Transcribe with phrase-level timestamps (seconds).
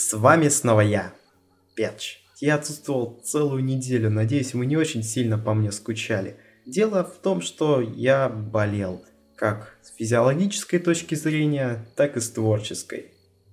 [0.00, 1.12] С вами снова я,
[1.74, 2.20] Петч.
[2.38, 6.38] Я отсутствовал целую неделю, надеюсь, вы не очень сильно по мне скучали.
[6.64, 9.04] Дело в том, что я болел,
[9.36, 13.12] как с физиологической точки зрения, так и с творческой.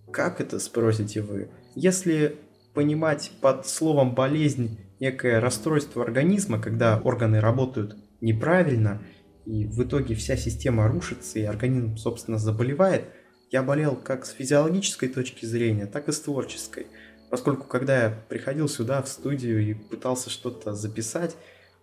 [0.10, 1.50] Как это, спросите вы?
[1.76, 2.38] Если
[2.74, 9.04] понимать под словом болезнь некое расстройство организма, когда органы работают неправильно,
[9.46, 13.04] и в итоге вся система рушится, и организм, собственно, заболевает–
[13.52, 16.88] я болел как с физиологической точки зрения, так и с творческой.
[17.30, 21.36] Поскольку когда я приходил сюда в студию и пытался что-то записать,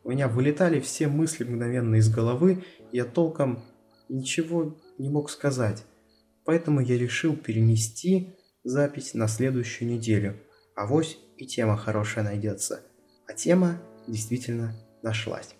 [0.02, 3.64] у меня вылетали все мысли мгновенно из головы, и я толком
[4.08, 5.84] ничего не мог сказать.
[6.44, 10.36] Поэтому я решил перенести запись на следующую неделю.
[10.76, 12.82] А вось и тема хорошая найдется.
[13.26, 15.54] А тема действительно нашлась.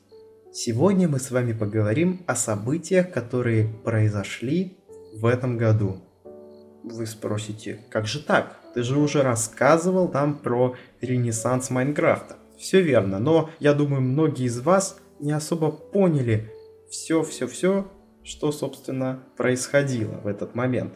[0.53, 4.79] Сегодня мы с вами поговорим о событиях, которые произошли
[5.15, 5.97] в этом году.
[6.83, 8.61] Вы спросите, как же так?
[8.75, 12.37] Ты же уже рассказывал нам про ренессанс Майнкрафта.
[12.59, 16.51] Все верно, но я думаю, многие из вас не особо поняли
[16.91, 17.91] все-все-все,
[18.23, 20.95] что, собственно, происходило в этот момент.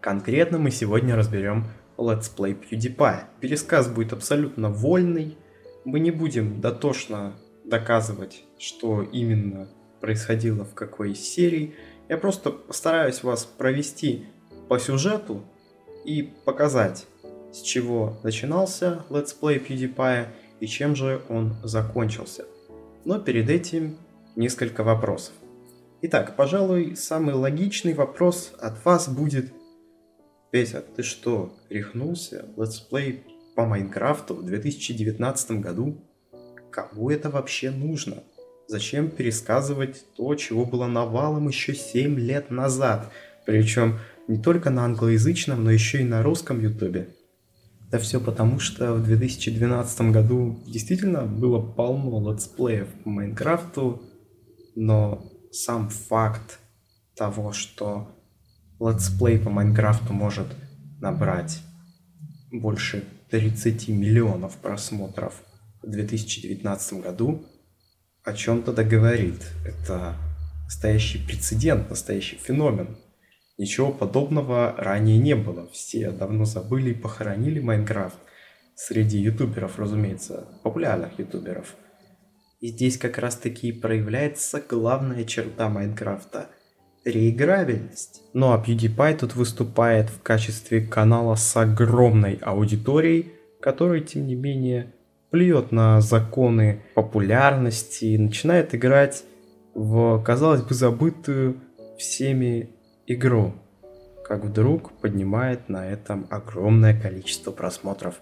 [0.00, 3.24] Конкретно мы сегодня разберем Let's Play PewDiePie.
[3.40, 5.36] Пересказ будет абсолютно вольный.
[5.84, 7.34] Мы не будем дотошно
[7.64, 9.68] доказывать, что именно
[10.00, 11.74] происходило в какой серии.
[12.10, 14.26] Я просто постараюсь вас провести
[14.68, 15.44] по сюжету
[16.04, 17.06] и показать,
[17.52, 20.26] с чего начинался Let's Play PewDiePie
[20.58, 22.46] и чем же он закончился.
[23.04, 23.96] Но перед этим
[24.34, 25.34] несколько вопросов.
[26.02, 29.52] Итак, пожалуй, самый логичный вопрос от вас будет
[30.50, 32.44] Петя, ты что, рехнулся?
[32.56, 33.20] Let's Play
[33.54, 36.02] по Майнкрафту в 2019 году?
[36.72, 38.24] Кому это вообще нужно?
[38.70, 43.10] Зачем пересказывать то, чего было навалом еще 7 лет назад?
[43.44, 47.08] Причем не только на англоязычном, но еще и на русском ютубе.
[47.90, 54.02] Да все потому, что в 2012 году действительно было полно летсплеев по Майнкрафту,
[54.76, 56.60] но сам факт
[57.16, 58.06] того, что
[58.78, 60.46] летсплей по Майнкрафту может
[61.00, 61.60] набрать
[62.52, 65.42] больше 30 миллионов просмотров
[65.82, 67.44] в 2019 году,
[68.24, 69.46] о чем-то договорит.
[69.64, 70.14] Это
[70.64, 72.96] настоящий прецедент, настоящий феномен.
[73.58, 75.68] Ничего подобного ранее не было.
[75.72, 78.18] Все давно забыли и похоронили Майнкрафт.
[78.74, 81.74] Среди ютуберов, разумеется, популярных ютуберов.
[82.60, 86.48] И здесь как раз таки проявляется главная черта Майнкрафта–
[87.04, 88.22] реиграбельность.
[88.32, 94.94] Ну а PewDiePie тут выступает в качестве канала с огромной аудиторией, который, тем не менее,
[95.30, 99.24] плюет на законы популярности и начинает играть
[99.74, 101.60] в, казалось бы, забытую
[101.98, 102.70] всеми
[103.06, 103.54] игру,
[104.24, 108.16] как вдруг поднимает на этом огромное количество просмотров.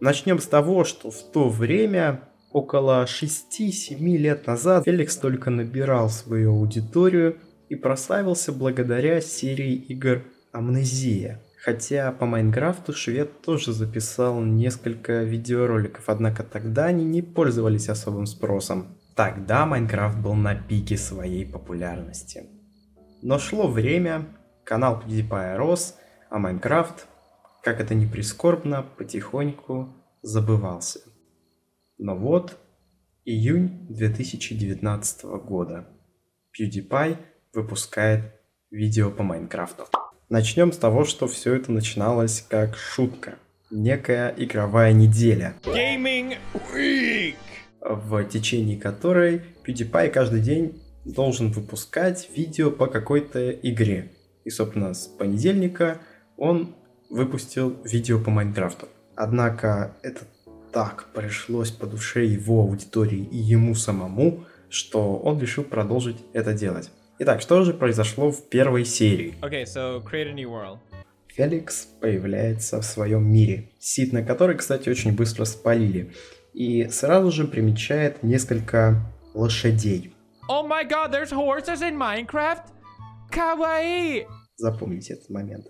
[0.00, 2.20] Начнем с того, что в то время,
[2.52, 7.36] около 6-7 лет назад, Феликс только набирал свою аудиторию
[7.68, 10.22] и прославился благодаря серии игр
[10.52, 18.26] Амнезия– Хотя по Майнкрафту швед тоже записал несколько видеороликов, однако тогда они не пользовались особым
[18.26, 18.96] спросом.
[19.16, 22.44] Тогда Майнкрафт был на пике своей популярности.
[23.22, 24.28] Но шло время,
[24.64, 25.96] канал PewDiePie рос,
[26.30, 27.08] а Майнкрафт,
[27.64, 31.00] как это ни прискорбно, потихоньку забывался.
[31.98, 32.56] Но вот,
[33.24, 35.88] июнь 2019 года.
[36.56, 37.16] PewDiePie
[37.52, 38.32] выпускает
[38.70, 39.86] видео по Майнкрафту.
[40.28, 43.38] Начнем с того, что все это начиналось как шутка.
[43.70, 45.54] Некая игровая неделя.
[45.62, 46.36] Gaming
[46.74, 47.36] Week!
[47.80, 54.12] В течение которой PewDiePie каждый день должен выпускать видео по какой-то игре.
[54.44, 55.98] И, собственно, с понедельника
[56.36, 56.74] он
[57.08, 58.86] выпустил видео по Майнкрафту.
[59.16, 60.26] Однако это
[60.74, 66.90] так пришлось по душе его аудитории и ему самому, что он решил продолжить это делать.
[67.20, 69.34] Итак, что же произошло в первой серии?
[69.42, 70.78] Okay, so create a new world.
[71.26, 76.12] Феликс появляется в своем мире, сит на который, кстати, очень быстро спалили,
[76.54, 79.02] и сразу же примечает несколько
[79.34, 80.14] лошадей.
[80.48, 82.62] Oh my god, there's horses in Minecraft?
[83.32, 84.26] Kawaii!
[84.56, 85.66] Запомните этот момент.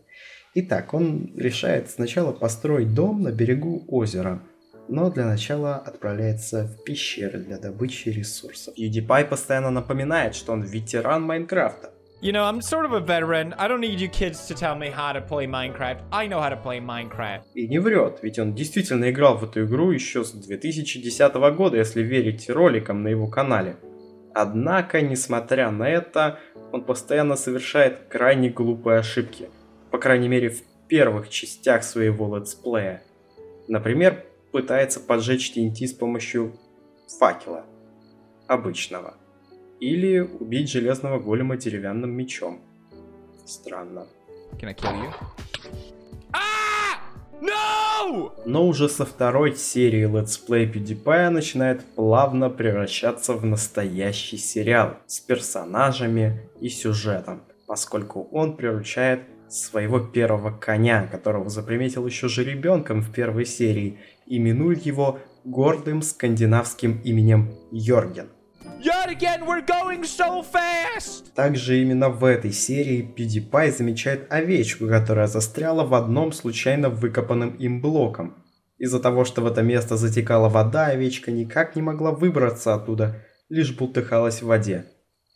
[0.55, 4.43] Итак, он решает сначала построить дом на берегу озера,
[4.89, 8.75] но для начала отправляется в пещеры для добычи ресурсов.
[8.79, 11.93] PewDiePie постоянно напоминает, что он ветеран Майнкрафта.
[12.21, 13.55] You know, I'm sort of a veteran.
[13.59, 16.01] I don't need you kids to tell me how to play Minecraft.
[16.11, 17.43] I know how to play Minecraft.
[17.55, 22.03] И не врет, ведь он действительно играл в эту игру еще с 2010 года, если
[22.03, 23.77] верить роликам на его канале.
[24.35, 26.41] Однако, несмотря на это,
[26.73, 29.49] он постоянно совершает крайне глупые ошибки.
[29.93, 33.03] По крайней мере, в первых частях своего летсплея.
[33.69, 34.25] Например,
[34.59, 36.53] пытается поджечь TNT с помощью
[37.21, 37.65] факела.
[38.49, 39.15] Обычного.
[39.79, 42.61] Или убить железного голема деревянным мечом.
[43.47, 44.09] Странно.
[44.61, 45.13] Can I kill you?
[46.33, 46.99] Ah!
[47.41, 48.33] No!
[48.47, 56.51] Но уже со второй серии летсплей PewDiePie начинает плавно превращаться в настоящий сериал с персонажами
[56.61, 63.47] и сюжетом, поскольку он превращает своего первого коня, которого заприметил еще же ребенком в первой
[63.47, 68.29] серии, именует его гордым скандинавским именем Йорген.
[69.19, 71.33] Again, we're going so fast!
[71.35, 77.81] Также именно в этой серии PewDiePie замечает овечку, которая застряла в одном случайно выкопанным им
[77.81, 78.37] блоком.
[78.77, 83.77] Из-за того, что в это место затекала вода, овечка никак не могла выбраться оттуда, лишь
[83.77, 84.85] бултыхалась в воде.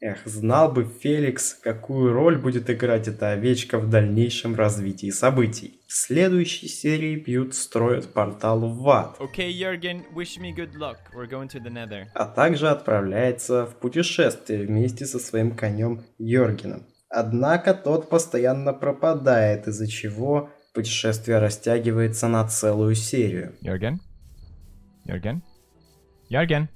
[0.04, 5.81] Эх, знал бы Феликс, какую роль будет играть эта овечка в дальнейшем развитии событий.
[5.87, 10.96] В следующей серии Пьют строит портал в ад, Okay, Jurgen, wish me good luck.
[11.14, 12.06] We're going to the nether.
[12.14, 16.84] а также отправляется в путешествие вместе со своим конем Йоргеном.
[17.08, 23.54] Однако тот постоянно пропадает, из-за чего путешествие растягивается на целую серию.
[23.62, 23.99] Jurgen?
[25.06, 25.43] Jurgen?
[26.28, 26.66] Jurgen?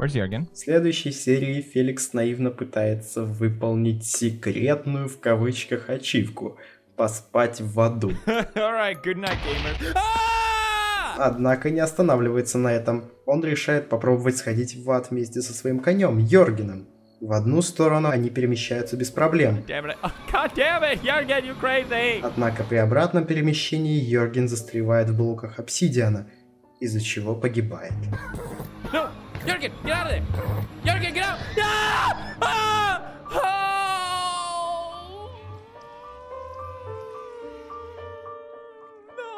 [0.00, 0.46] Where's?
[0.52, 6.56] В следующей серии Феликс наивно пытается выполнить секретную в кавычках ачивку–
[7.00, 8.12] поспать в аду.
[8.26, 9.94] Alright, good night, gamer.
[9.94, 11.16] Ah!
[11.18, 13.04] Однако не останавливается на этом.
[13.24, 16.86] Он решает попробовать сходить в ад вместе со своим конем Йоргеном.
[17.20, 19.62] В одну сторону они перемещаются без проблем.
[22.22, 26.26] Однако при обратном перемещении Йорген застревает в блоках обсидиана,
[26.80, 27.92] из-за чего погибает.
[28.92, 29.08] No!
[29.50, 30.22] Jurgen, get out of there!
[30.84, 31.38] Jurgen, get out!
[31.60, 32.36] Ah!
[32.40, 33.02] Ah!
[33.34, 33.40] Oh!
[39.18, 39.30] No!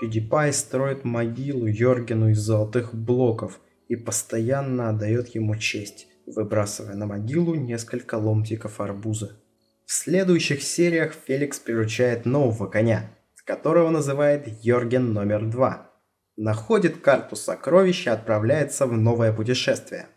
[0.00, 7.54] PewDiePie строит могилу Йоргену из золотых блоков и постоянно отдает ему честь, выбрасывая на могилу
[7.54, 9.38] несколько ломтиков арбуза.
[9.84, 13.10] В следующих сериях Феликс приручает нового коня,
[13.44, 15.92] которого называет Йорген номер два.
[16.36, 20.08] Находит карту сокровища и отправляется в новое путешествие.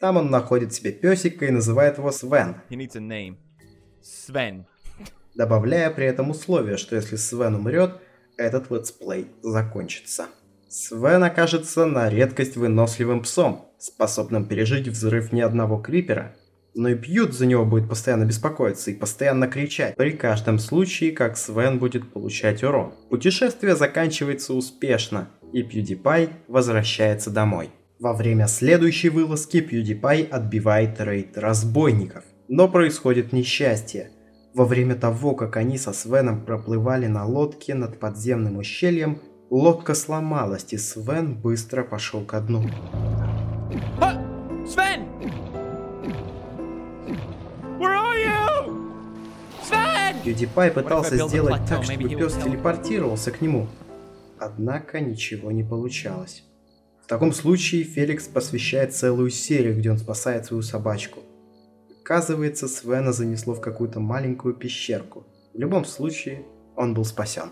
[0.00, 2.56] Там он находит себе песика и называет его Свен.
[4.02, 4.64] Sven.
[5.34, 8.00] добавляя при этом условие, что если Свен умрет,
[8.38, 10.26] этот летсплей закончится.
[10.70, 16.34] Свен окажется на редкость выносливым псом, способным пережить взрыв не одного крипера,
[16.74, 21.36] но и Пьюди за него будет постоянно беспокоиться и постоянно кричать при каждом случае, как
[21.36, 22.94] Свен будет получать урон.
[23.10, 27.70] Путешествие заканчивается успешно, и PewDiePie возвращается домой.
[27.98, 32.24] Во время следующей вылазки PewDiePie отбивает рейд разбойников.
[32.48, 34.10] Но происходит несчастье.
[34.54, 40.66] Во время того, как они со Свеном проплывали на лодке над подземным ущельем, лодка сломалась,
[40.70, 42.64] и Свен быстро пошел ко дну.
[44.00, 44.18] Ah!
[44.68, 45.06] Sven!
[47.78, 48.92] Where are you?
[49.62, 50.22] Sven!
[50.24, 53.66] PewDiePie пытался сделать так, чтобы пес телепортировался к нему.
[54.40, 56.44] Однако ничего не получалось.
[57.02, 61.20] В таком случае Феликс посвящает целую серию, где он спасает свою собачку.
[62.02, 65.26] Оказывается, Свена занесло в какую-то маленькую пещерку.
[65.54, 66.44] В любом случае,
[66.76, 67.50] он был спасен.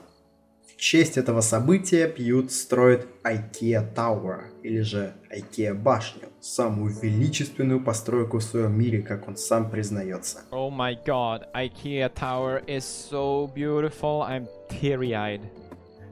[0.66, 8.38] В честь этого события Пьют строит IKEA Tower, или же IKEA башню, самую величественную постройку
[8.38, 10.40] в своем мире, как он сам признается.
[10.52, 14.20] Oh my god, IKEA Tower is so beautiful.
[14.20, 15.40] I'm teary eyed.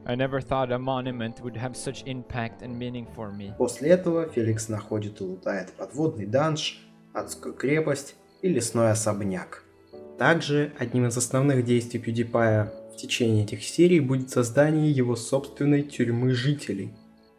[0.07, 3.53] I never thought a monument would have such impact and meaning for me.
[3.57, 6.79] После этого Феликс находит и лутает подводный данж,
[7.15, 9.65] адскую крепость и лесной особняк.
[10.19, 16.33] Также одним из основных действий PewDiePie в течение этих серий будет создание его собственной тюрьмы
[16.33, 16.93] жителей.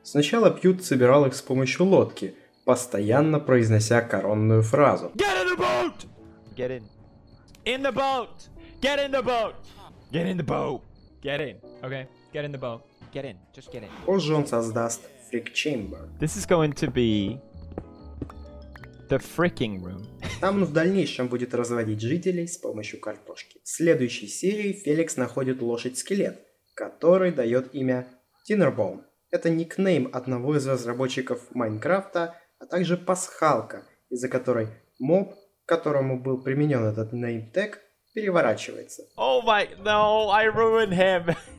[0.04, 5.12] Сначала Пьют собирал их с помощью лодки, постоянно произнося коронную фразу.
[5.16, 6.06] Get in the boat!
[6.56, 6.84] Get in.
[7.66, 8.50] In the boat!
[8.82, 9.56] Get in the boat!
[10.12, 10.82] Get in the boat!
[11.22, 11.58] Get in.
[11.84, 12.08] Okay?
[12.36, 12.82] Get in the boat.
[13.14, 13.38] Get in.
[13.54, 13.90] Just get in.
[14.06, 15.02] Позже он создаст
[15.32, 16.10] Freak Chamber.
[16.20, 17.40] This is going to be
[19.08, 20.06] the freaking room.
[20.42, 23.62] Там он в дальнейшем будет разводить жителей с помощью картошки.
[23.64, 28.06] В следующей серии Феликс находит лошадь-скелет, который дает имя
[28.52, 29.04] Dinnerbone.
[29.32, 34.68] Это никнейм одного из разработчиков Майнкрафта, а также пасхалка, из-за которой
[35.00, 37.80] моб, к которому был применен этот неймтег,
[38.14, 39.04] переворачивается.
[39.18, 41.34] Oh my no, I ruined him.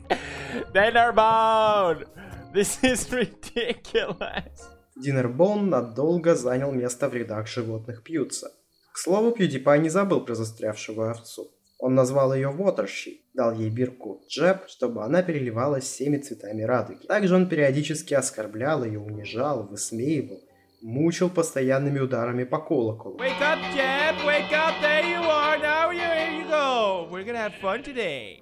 [0.72, 2.06] Dinnerbone!
[2.52, 4.68] This is ridiculous.
[4.96, 8.50] Dinnerbone надолго занял место в рядах животных Пьютса.
[8.92, 11.50] К слову, PewDiePie не забыл про застрявшую овцу.
[11.78, 17.06] Он назвал ее Watership, дал ей бирку Джеб, чтобы она переливалась всеми цветами радуги.
[17.06, 20.40] Также он периодически оскорблял ее, унижал, высмеивал,
[20.80, 23.18] мучил постоянными ударами по колоколу.
[23.18, 24.16] Wake up, Jeb!
[24.24, 24.80] Wake up!
[24.80, 25.65] There you are!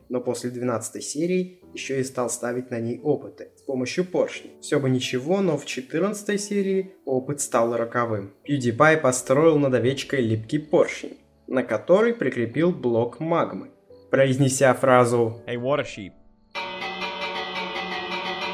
[0.08, 4.52] Но после 12 серии еще и стал ставить на ней опыты с помощью поршней.
[4.60, 8.34] Все бы ничего, но в 14 серии опыт стал роковым.
[8.48, 13.70] PewDiePie построил над овечкой липкий поршень, на который прикрепил блок магмы.
[14.10, 16.12] Произнеся фразу Hey, water sheep.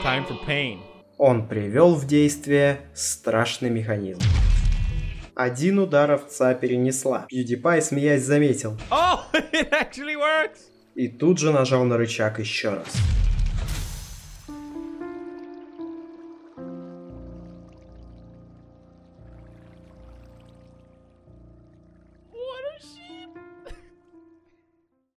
[0.03, 0.79] Time for pain.
[1.19, 4.23] он привел в действие страшный механизм.
[5.43, 7.27] Один удар овца перенесла.
[7.33, 8.77] PewDiePie, смеясь, заметил.
[8.91, 10.69] Oh, it actually works!
[10.95, 12.95] И тут же нажал на рычаг еще раз.